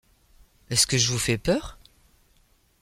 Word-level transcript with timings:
Est-ce 0.71 0.87
que 0.87 0.97
je 0.97 1.11
vous 1.11 1.19
fais 1.19 1.37
peur? 1.37 1.77